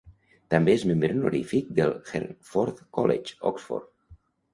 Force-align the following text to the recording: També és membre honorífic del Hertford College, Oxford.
També 0.51 0.71
és 0.77 0.85
membre 0.91 1.09
honorífic 1.15 1.69
del 1.79 1.93
Hertford 2.13 2.81
College, 2.99 3.37
Oxford. 3.51 3.93